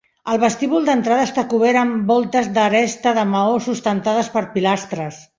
El 0.33 0.37
vestíbul 0.43 0.85
d'entrada 0.89 1.25
està 1.25 1.43
cobert 1.51 1.79
amb 1.81 2.09
voltes 2.11 2.49
d'aresta 2.55 3.13
de 3.17 3.25
maó 3.33 3.59
sustentades 3.67 4.31
per 4.37 4.43
pilastres. 4.57 5.21